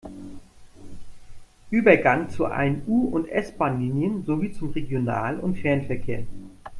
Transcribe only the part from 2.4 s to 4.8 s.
allen U- und S-Bahnlinien sowie zum